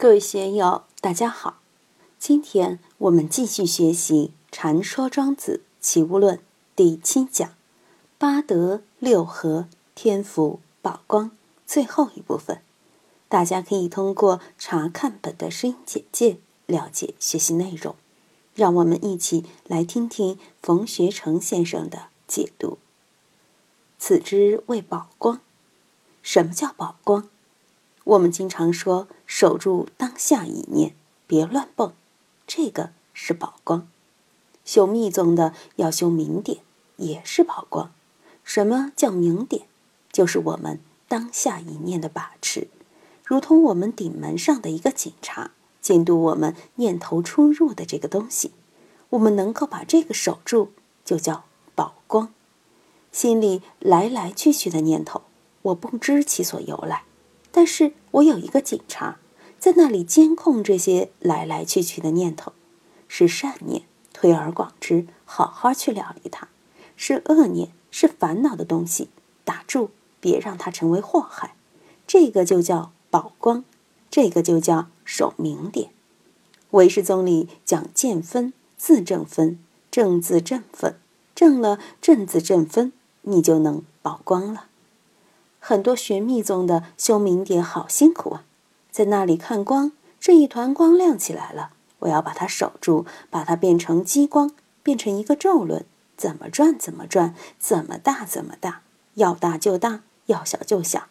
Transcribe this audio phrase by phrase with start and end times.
[0.00, 1.58] 各位学友，大家好！
[2.20, 6.36] 今天我们继续学习《禅说庄子齐物论》
[6.76, 7.54] 第七讲
[8.16, 9.66] “八德六合
[9.96, 11.32] 天福宝光”
[11.66, 12.62] 最后一部分。
[13.28, 17.96] 大家可以通过查看本的声音简介了解学习内容。
[18.54, 22.78] 让我们一起来听听冯学成先生的解读。
[23.98, 25.40] 此之谓宝光。
[26.22, 27.28] 什么叫宝光？
[28.08, 30.94] 我们经常说守住当下一念，
[31.26, 31.92] 别乱蹦，
[32.46, 33.86] 这个是宝光。
[34.64, 36.60] 修密宗的要修明点，
[36.96, 37.92] 也是宝光。
[38.42, 39.66] 什么叫明点？
[40.10, 42.68] 就是我们当下一念的把持，
[43.26, 45.50] 如同我们顶门上的一个警察，
[45.82, 48.52] 监督我们念头出入的这个东西。
[49.10, 50.70] 我们能够把这个守住，
[51.04, 51.44] 就叫
[51.74, 52.32] 宝光。
[53.12, 55.20] 心里来来去去的念头，
[55.60, 57.04] 我不知其所由来。
[57.58, 59.18] 但是我有一个警察，
[59.58, 62.52] 在那里监控这些来来去去的念头，
[63.08, 63.82] 是善念，
[64.12, 66.46] 推而广之，好好去料理它；
[66.94, 69.08] 是恶念，是烦恼的东西，
[69.42, 71.56] 打住，别让它成为祸害。
[72.06, 73.64] 这个就叫宝光，
[74.08, 75.90] 这个就叫守明点。
[76.70, 79.58] 唯识宗里讲见分、自证分、
[79.90, 80.94] 正自正分，
[81.34, 84.67] 正了正自正分，你就能宝光了。
[85.60, 88.44] 很多学密宗的修明点好辛苦啊，
[88.90, 91.70] 在那里看光，这一团光亮起来了，
[92.00, 95.84] 我要把它守住，把它变成激光，变成一个咒轮，
[96.16, 98.82] 怎么转怎么转，怎么大怎么大，
[99.14, 101.08] 要大就大，要小就小。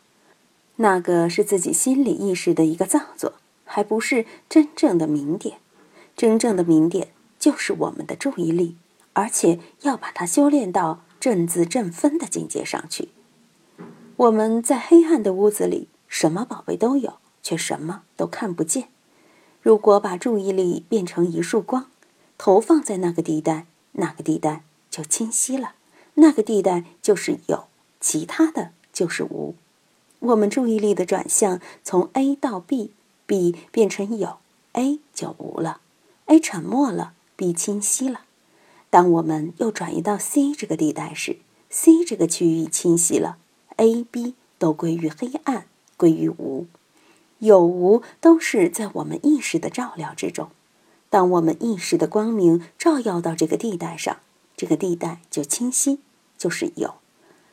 [0.77, 3.33] 那个是自己心理意识的一个造作，
[3.65, 5.57] 还不是真正的明点。
[6.15, 8.75] 真正的明点就是我们的注意力，
[9.13, 13.09] 而且要把它修炼到正字正分的境界上去。
[14.17, 18.89] 我们在黑暗的屋子里，什么宝贝都有，却什么都看不见。
[19.61, 21.85] 如果把注意力变成一束光，
[22.35, 25.75] 投放在那个地带，那个地带就清晰了。
[26.15, 27.65] 那个地带就是有，
[27.99, 29.53] 其他的就是无。
[30.17, 34.37] 我们注意力的转向从 A 到 B，B 变成有
[34.73, 35.81] ，A 就无了。
[36.25, 38.21] A 沉默了，B 清晰了。
[38.89, 41.37] 当我们又转移到 C 这个地带时
[41.69, 43.37] ，C 这个区域清晰了。
[43.77, 45.65] A、B 都归于黑暗，
[45.95, 46.67] 归于无，
[47.39, 50.49] 有无都是在我们意识的照料之中。
[51.09, 54.17] 当我们意识的光明照耀到这个地带上，
[54.55, 55.99] 这个地带就清晰，
[56.37, 56.95] 就是有；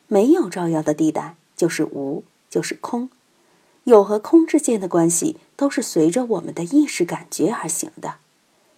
[0.09, 3.11] 没有照耀的地带就是无，就是空。
[3.85, 8.17] 有和空之间的关系都是随着我们的意识感觉而行的。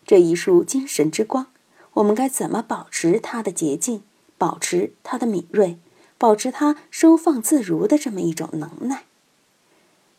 [0.04, 1.46] 这一束精神之光，
[1.94, 4.02] 我们该怎么保持它的洁净，
[4.36, 5.78] 保持它的敏锐？
[6.18, 9.04] 保持它收放自如的这么一种能耐。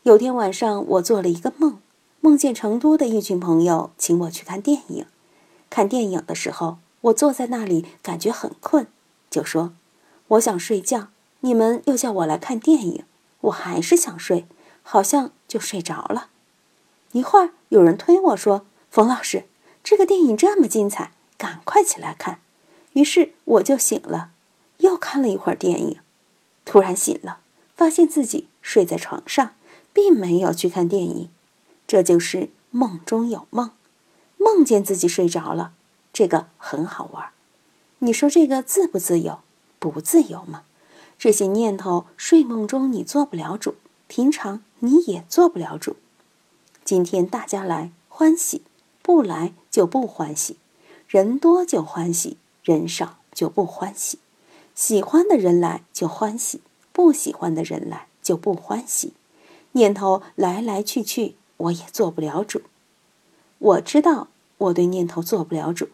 [0.03, 1.79] 有天晚上，我做了一个梦，
[2.21, 5.05] 梦见成都的一群朋友请我去看电影。
[5.69, 8.87] 看电影的时候，我坐在那里，感觉很困，
[9.29, 9.73] 就说
[10.29, 11.09] ：“我想睡觉。”
[11.41, 13.03] 你们又叫我来看电影，
[13.41, 14.47] 我还是想睡，
[14.81, 16.29] 好像就睡着了。
[17.11, 19.45] 一会儿，有人推我说：“冯老师，
[19.83, 22.39] 这个电影这么精彩，赶快起来看。”
[22.93, 24.31] 于是我就醒了。
[24.97, 25.99] 又看了一会儿电影，
[26.65, 27.37] 突然醒了，
[27.75, 29.53] 发现自己睡在床上，
[29.93, 31.29] 并没有去看电影。
[31.85, 33.69] 这就是梦中有梦，
[34.37, 35.73] 梦见自己睡着了，
[36.11, 37.29] 这个很好玩。
[37.99, 39.41] 你说这个自不自由？
[39.77, 40.63] 不自由吗？
[41.19, 43.75] 这些念头，睡梦中你做不了主，
[44.07, 45.95] 平常你也做不了主。
[46.83, 48.63] 今天大家来欢喜，
[49.03, 50.55] 不来就不欢喜；
[51.07, 54.17] 人多就欢喜，人少就不欢喜。
[54.77, 56.61] 喜欢的人来就欢喜，
[56.93, 59.13] 不喜欢的人来就不欢喜。
[59.71, 62.61] 念头来来去去，我也做不了主。
[63.57, 64.27] 我知道
[64.59, 65.89] 我对念头做不了主，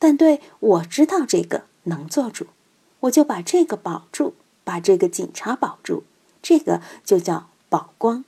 [0.00, 2.48] 但对我知道这个能做主，
[3.00, 4.34] 我就把这个保住，
[4.64, 6.02] 把这个警察保住。
[6.42, 8.24] 这个就叫保光。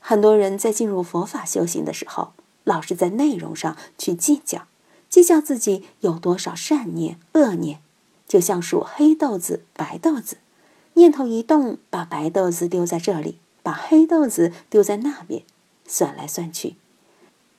[0.00, 2.32] 很多人在进入佛法修行的时候，
[2.64, 4.66] 老是在内容上去计较，
[5.08, 7.78] 计较自己有多少善念、恶念。
[8.32, 10.38] 就像数黑豆子、白豆子，
[10.94, 15.42] 念头一动，把白豆子丢在这里，把黑豆子丢在那边，
[15.86, 16.76] 算来算去，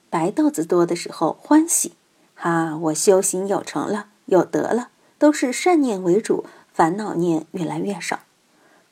[0.09, 1.93] 白豆子多的时候欢喜，
[2.33, 4.89] 哈，我修行有成了，有德了，
[5.19, 6.43] 都是善念为主，
[6.73, 8.21] 烦恼念越来越少。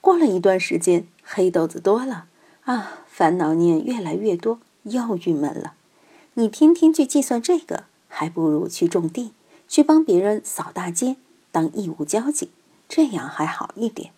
[0.01, 2.25] 过了一段时间，黑豆子多了，
[2.65, 5.73] 啊，烦恼念越来越多，又郁闷了。
[6.35, 9.33] 你天天去计算这个，还不如去种地，
[9.67, 11.15] 去帮别人扫大街。
[11.51, 12.49] 当义务交警，
[12.87, 14.11] 这样还好一点。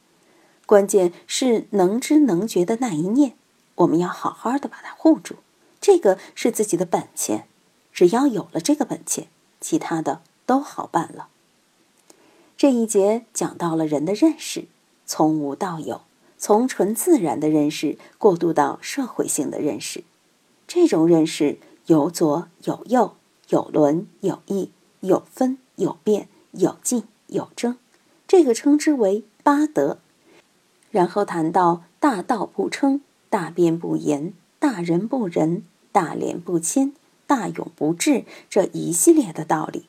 [0.66, 3.34] 关键是能知能觉的那一念，
[3.76, 5.36] 我们要好好的把它护住。
[5.82, 7.46] 这个是自己的本钱，
[7.92, 9.28] 只要有了这个本钱，
[9.60, 11.28] 其他的都好办了。
[12.56, 14.66] 这一节讲到了人的认识，
[15.06, 16.02] 从无到有，
[16.38, 20.06] 从纯自然的认识过渡到社会性的认识。
[20.66, 21.58] 这种认识
[21.88, 23.16] 有左有右，
[23.50, 24.72] 有伦有义，
[25.02, 27.04] 有分有变，有进
[27.34, 27.78] 有争，
[28.28, 30.00] 这个称之为八德。
[30.90, 36.94] 然后谈到大道不称，大辩不言，大人不仁，大廉不谦，
[37.28, 39.86] 大勇不智这一系列的道理，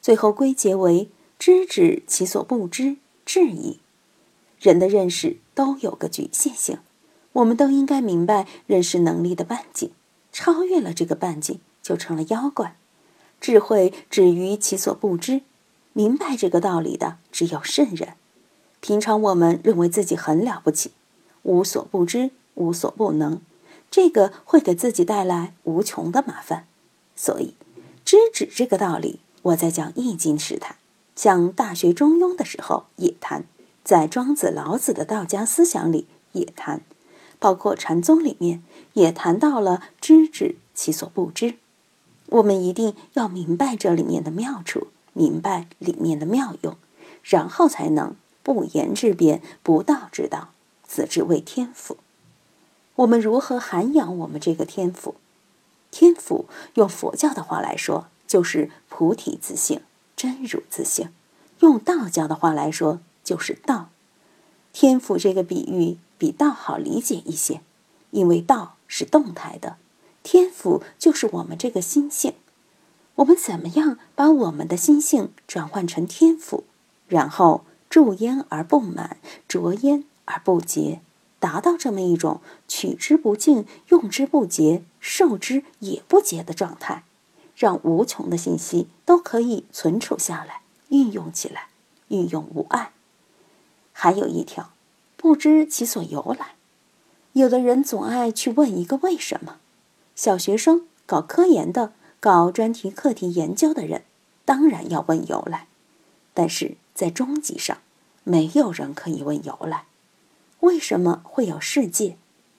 [0.00, 1.08] 最后归结为。
[1.38, 3.78] 知止其所不知，智矣。
[4.58, 6.80] 人的认识都有个局限性，
[7.32, 9.90] 我们都应该明白认识能力的半径，
[10.30, 12.76] 超越了这个半径就成了妖怪。
[13.40, 15.40] 智慧止于其所不知，
[16.00, 18.14] 明白这个道理的只有圣人。
[18.80, 20.92] 平常我们认为自己很了不起，
[21.42, 23.40] 无所不知，无所不能，
[23.90, 26.64] 这个会给自己带来无穷的麻烦。
[27.14, 27.52] 所以，
[28.02, 30.76] 知止这个道理，我在讲《易经》时谈。
[31.14, 33.44] 讲《大学》《中庸》的时候也谈，
[33.84, 36.80] 在庄子、老子的道家思想里也谈，
[37.38, 38.62] 包括禅宗里面
[38.94, 41.56] 也谈到了知止其所不知。
[42.28, 46.76] 我们一定要明白这里面的妙处，明白里面的妙用，
[47.22, 50.50] 然后才能不言之辩，不道之道，
[50.86, 51.96] 此之谓天赋。
[52.96, 55.14] 我们如何涵养我们这个天赋？
[55.90, 59.80] 天赋用佛教的话来说，就是菩提自性。
[60.16, 61.08] 真如自性，
[61.60, 63.88] 用道教的话来说就是道。
[64.74, 67.62] 天赋这个比喻比道好理解一些，
[68.10, 69.78] 因为道是动态的，
[70.22, 72.34] 天赋就是我们这个心性。
[73.20, 76.64] 我们怎么样把我们的心性转换成天赋，
[77.06, 81.00] 然后注焉而不满，着焉而不竭，
[81.38, 87.04] 达到这么一种取之不尽、用之不竭、受之也不竭的状态？
[87.54, 91.68] 让无穷的信息都可以存储下来，运用起来，
[92.08, 92.92] 运用无碍。
[93.92, 94.70] 还有一条，
[95.18, 96.54] 不知其所由来。
[97.34, 99.58] 有的人总爱去问一个为什么。
[100.14, 104.02] 小学生搞科研的，搞专题课题研究的人，
[104.44, 105.66] 当然要问由来。
[106.34, 107.78] 但是在终极上，
[108.24, 109.86] 没有人可以问由来。
[110.60, 112.18] 为什么会有世界？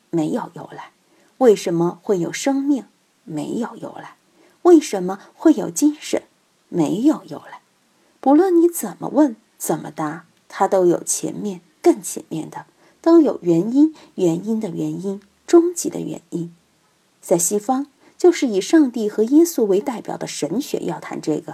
[0.09, 0.91] 没有由来。
[1.37, 2.85] 为什么会有生命？
[3.23, 4.15] 没有由来。
[4.63, 6.23] 为什么会有精神？
[6.67, 7.61] 没有由来。
[8.19, 12.65] 不论你怎么问、怎么答，它都有前面、更前面的，
[12.99, 16.51] 都有原因、原因的原因、终极的原因。
[17.21, 17.85] 在西方，
[18.21, 21.53] 就是以上帝和耶稣为代表的神学要谈这个；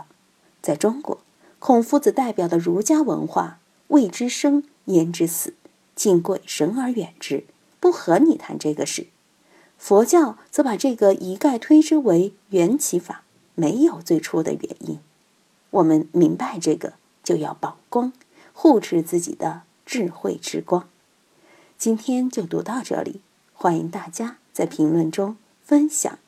[0.62, 1.22] 在中国，
[1.60, 5.54] 孔夫子代表的儒家文化，未知生，焉知死，
[5.96, 7.46] 敬鬼神而远之，
[7.80, 9.08] 不和你谈这个事。
[9.78, 13.24] 佛教则把这个一概推之为缘起法，
[13.56, 15.00] 没有最初的原因。
[15.70, 18.12] 我们明白这个，就要保光，
[18.52, 20.90] 护持自己的智慧之光。
[21.78, 23.22] 今天就读到这里，
[23.54, 26.20] 欢迎大家在评论中分享